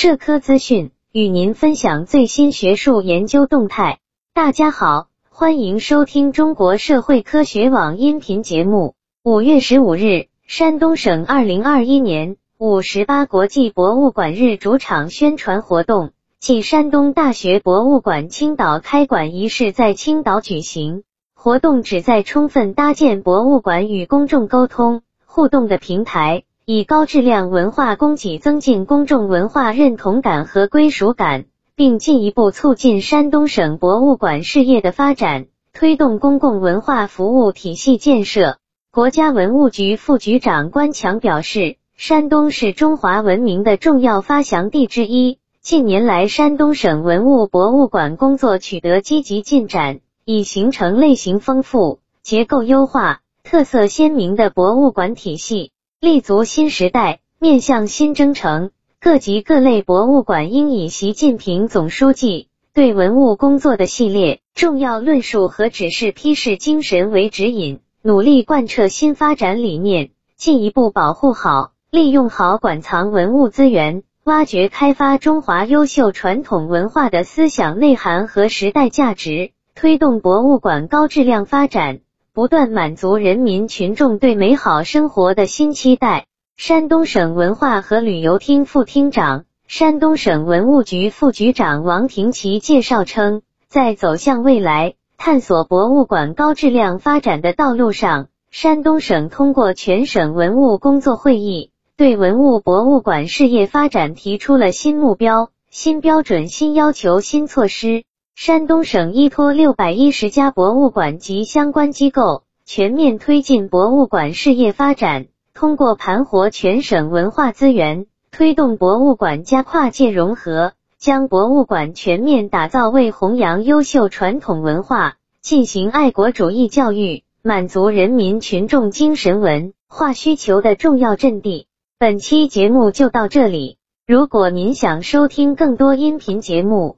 [0.00, 3.98] 社科资讯，与您分享最新学术研究动态。
[4.32, 8.94] 大家好，欢迎收听中国社会科学网音频节目。
[9.24, 21.02] 五月十五日，山东省二零二一年五十八国际博物馆日主场宣传活动暨山东大学博物馆青岛开馆仪式在青岛举行。
[21.34, 26.44] 活动旨在充分搭建博物馆与公众沟通互动的平台。
[26.70, 38.58] 以高质量文化供给增进公众文化认同感和归属感，并进一步促进山东省博物馆事业的发展，推动公共文化服务体系建设。
[38.90, 45.38] 国家文物局副局长关强表示，山东是中华文明的重要发祥地之一。
[45.62, 55.72] 近年来，山东省文物博物馆工作取得积极进展，已形成类型丰富、结构优化、特色鲜明的博物馆体系。
[56.00, 58.70] 立足新时代，面向新征程，
[59.00, 81.98] 各级各类博物馆应以习近平总书记对文物工作的系列重要论述和指示批示精神为指引，努力贯彻新发展理念，进一步保护好、利用好馆藏文物资源，挖掘开发中华优秀传统文化的思想内涵和时代价值，推动博物馆高质量发展。
[82.38, 86.26] 不断满足人民群众对美好生活的新期待。
[86.56, 108.04] 山东省文化和旅游厅副厅长、山东省文物局副局长王廷奇介绍称，在走向未来、探索博物馆高质量发展的道路上，山东省通过全省文物工作会议，对文物博物馆事业发展提出了新目标、新标准、新要求、新措施。
[108.40, 115.26] 山东省依托六百一十家博物馆及相关机构，全面推进博物馆事业发展。
[115.54, 131.66] 通过盘活全省文化资源，推动博物馆加跨界融合，将博物馆全面打造为弘扬优秀传统文化、进行爱国主义教育、满足人民群众精神文化需求的重要阵地。
[131.98, 133.78] 本期节目就到这里。
[134.06, 136.97] 如果您想收听更多音频节目，